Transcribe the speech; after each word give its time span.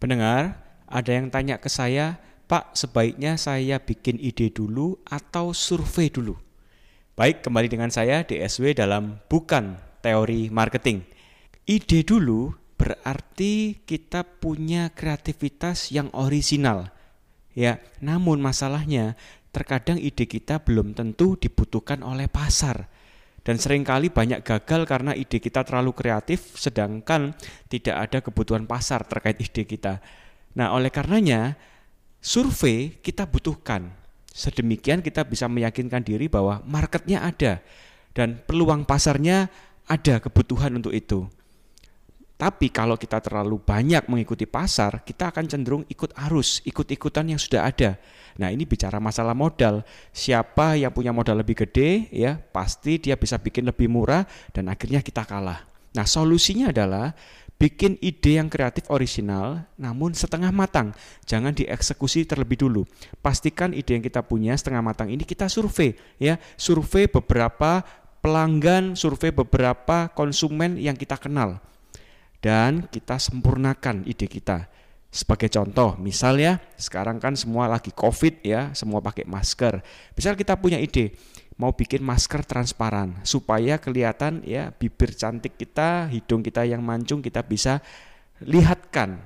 Pendengar, 0.00 0.56
ada 0.88 1.12
yang 1.12 1.28
tanya 1.28 1.60
ke 1.60 1.68
saya, 1.68 2.16
Pak, 2.48 2.72
sebaiknya 2.72 3.36
saya 3.36 3.76
bikin 3.76 4.16
ide 4.16 4.48
dulu 4.48 4.96
atau 5.04 5.52
survei 5.52 6.08
dulu? 6.08 6.40
Baik, 7.20 7.44
kembali 7.44 7.68
dengan 7.68 7.92
saya 7.92 8.24
DSW 8.24 8.72
dalam 8.72 9.20
Bukan 9.28 9.76
Teori 10.00 10.48
Marketing. 10.48 11.04
Ide 11.68 12.00
dulu 12.08 12.48
berarti 12.80 13.84
kita 13.84 14.24
punya 14.24 14.88
kreativitas 14.88 15.92
yang 15.92 16.08
orisinal. 16.16 16.88
Ya, 17.52 17.84
namun 18.00 18.40
masalahnya 18.40 19.20
terkadang 19.52 20.00
ide 20.00 20.24
kita 20.24 20.64
belum 20.64 20.96
tentu 20.96 21.36
dibutuhkan 21.36 22.00
oleh 22.00 22.24
pasar. 22.24 22.88
Dan 23.50 23.58
sering 23.58 23.82
kali 23.82 24.14
banyak 24.14 24.46
gagal 24.46 24.86
karena 24.86 25.10
ide 25.10 25.42
kita 25.42 25.66
terlalu 25.66 25.90
kreatif 25.90 26.54
sedangkan 26.54 27.34
tidak 27.66 27.96
ada 27.98 28.22
kebutuhan 28.22 28.62
pasar 28.62 29.02
terkait 29.02 29.42
ide 29.42 29.66
kita. 29.66 29.98
Nah, 30.54 30.70
oleh 30.70 30.86
karenanya 30.86 31.58
survei 32.22 32.94
kita 33.02 33.26
butuhkan. 33.26 33.90
Sedemikian 34.30 35.02
kita 35.02 35.26
bisa 35.26 35.50
meyakinkan 35.50 35.98
diri 35.98 36.30
bahwa 36.30 36.62
marketnya 36.62 37.26
ada 37.26 37.58
dan 38.14 38.38
peluang 38.38 38.86
pasarnya 38.86 39.50
ada 39.90 40.22
kebutuhan 40.22 40.78
untuk 40.78 40.94
itu. 40.94 41.26
Tapi 42.40 42.72
kalau 42.72 42.96
kita 42.96 43.20
terlalu 43.20 43.60
banyak 43.60 44.08
mengikuti 44.08 44.48
pasar, 44.48 45.04
kita 45.04 45.28
akan 45.28 45.44
cenderung 45.44 45.84
ikut 45.92 46.16
arus, 46.24 46.64
ikut-ikutan 46.64 47.28
yang 47.28 47.36
sudah 47.36 47.68
ada. 47.68 48.00
Nah, 48.40 48.48
ini 48.48 48.64
bicara 48.64 48.96
masalah 48.96 49.36
modal. 49.36 49.84
Siapa 50.08 50.72
yang 50.80 50.88
punya 50.88 51.12
modal 51.12 51.44
lebih 51.44 51.68
gede, 51.68 52.08
ya 52.08 52.40
pasti 52.40 52.96
dia 52.96 53.20
bisa 53.20 53.36
bikin 53.36 53.68
lebih 53.68 53.92
murah 53.92 54.24
dan 54.56 54.72
akhirnya 54.72 55.04
kita 55.04 55.28
kalah. 55.28 55.68
Nah, 55.92 56.08
solusinya 56.08 56.72
adalah 56.72 57.12
bikin 57.60 58.00
ide 58.00 58.40
yang 58.40 58.48
kreatif 58.48 58.88
orisinal 58.88 59.68
namun 59.76 60.16
setengah 60.16 60.48
matang. 60.48 60.96
Jangan 61.28 61.52
dieksekusi 61.52 62.24
terlebih 62.24 62.56
dulu. 62.56 62.88
Pastikan 63.20 63.76
ide 63.76 64.00
yang 64.00 64.04
kita 64.08 64.24
punya 64.24 64.56
setengah 64.56 64.80
matang 64.80 65.12
ini 65.12 65.28
kita 65.28 65.44
survei 65.52 65.92
ya, 66.16 66.40
survei 66.56 67.04
beberapa 67.04 67.84
pelanggan, 68.24 68.96
survei 68.96 69.28
beberapa 69.28 70.08
konsumen 70.16 70.80
yang 70.80 70.96
kita 70.96 71.20
kenal 71.20 71.60
dan 72.40 72.88
kita 72.88 73.20
sempurnakan 73.20 74.04
ide 74.08 74.26
kita. 74.26 74.68
Sebagai 75.10 75.50
contoh, 75.50 75.98
misal 75.98 76.38
ya, 76.38 76.62
sekarang 76.78 77.18
kan 77.18 77.34
semua 77.34 77.66
lagi 77.66 77.90
COVID 77.90 78.46
ya, 78.46 78.70
semua 78.78 79.02
pakai 79.02 79.26
masker. 79.26 79.82
Misal 80.14 80.38
kita 80.38 80.54
punya 80.54 80.78
ide, 80.78 81.18
mau 81.58 81.74
bikin 81.74 82.00
masker 82.00 82.46
transparan 82.46 83.18
supaya 83.26 83.76
kelihatan 83.76 84.40
ya 84.46 84.70
bibir 84.70 85.12
cantik 85.12 85.58
kita, 85.58 86.08
hidung 86.08 86.40
kita 86.40 86.62
yang 86.64 86.80
mancung 86.80 87.20
kita 87.20 87.42
bisa 87.42 87.82
lihatkan. 88.40 89.20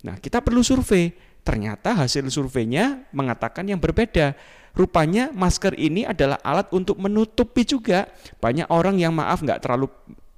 Nah, 0.00 0.16
kita 0.16 0.40
perlu 0.40 0.64
survei. 0.64 1.12
Ternyata 1.40 1.96
hasil 1.96 2.28
surveinya 2.28 3.08
mengatakan 3.16 3.64
yang 3.64 3.80
berbeda. 3.80 4.36
Rupanya 4.76 5.34
masker 5.34 5.74
ini 5.74 6.06
adalah 6.06 6.38
alat 6.44 6.70
untuk 6.70 7.00
menutupi 7.00 7.66
juga. 7.66 8.06
Banyak 8.38 8.70
orang 8.70 9.00
yang 9.00 9.10
maaf 9.16 9.42
nggak 9.42 9.64
terlalu 9.64 9.88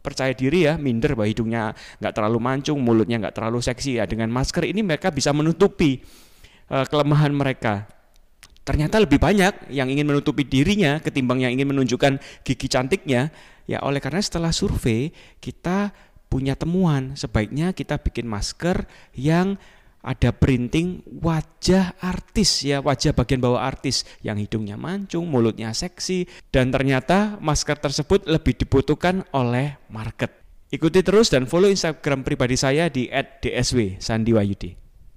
percaya 0.02 0.34
diri 0.34 0.66
ya, 0.66 0.74
minder 0.74 1.14
bahwa 1.14 1.30
hidungnya 1.30 1.72
nggak 2.02 2.12
terlalu 2.12 2.38
mancung, 2.42 2.82
mulutnya 2.82 3.22
nggak 3.22 3.38
terlalu 3.38 3.62
seksi 3.62 4.02
ya. 4.02 4.04
Dengan 4.04 4.28
masker 4.34 4.66
ini 4.66 4.82
mereka 4.82 5.14
bisa 5.14 5.30
menutupi 5.30 6.02
uh, 6.68 6.84
kelemahan 6.84 7.30
mereka. 7.30 7.86
Ternyata 8.62 9.02
lebih 9.02 9.18
banyak 9.18 9.74
yang 9.74 9.90
ingin 9.90 10.06
menutupi 10.06 10.46
dirinya 10.46 11.02
ketimbang 11.02 11.42
yang 11.42 11.54
ingin 11.54 11.70
menunjukkan 11.74 12.18
gigi 12.46 12.66
cantiknya. 12.70 13.30
Ya 13.66 13.78
oleh 13.82 14.02
karena 14.02 14.22
setelah 14.22 14.50
survei 14.50 15.14
kita 15.38 15.94
punya 16.26 16.58
temuan 16.58 17.12
sebaiknya 17.14 17.76
kita 17.76 18.00
bikin 18.00 18.24
masker 18.24 18.88
yang 19.14 19.58
ada 20.02 20.34
printing 20.34 21.06
wajah 21.06 21.94
artis 22.02 22.66
ya, 22.66 22.82
wajah 22.82 23.14
bagian 23.14 23.38
bawah 23.38 23.62
artis 23.62 24.02
yang 24.20 24.36
hidungnya 24.36 24.74
mancung, 24.74 25.30
mulutnya 25.30 25.70
seksi 25.70 26.26
dan 26.50 26.74
ternyata 26.74 27.38
masker 27.38 27.78
tersebut 27.78 28.26
lebih 28.26 28.58
dibutuhkan 28.58 29.22
oleh 29.30 29.78
market. 29.86 30.42
Ikuti 30.74 31.06
terus 31.06 31.30
dan 31.30 31.46
follow 31.46 31.70
Instagram 31.70 32.26
pribadi 32.26 32.58
saya 32.58 32.90
di 32.90 33.06
@dsw 33.06 34.02
Sandiwayudi. 34.02 34.81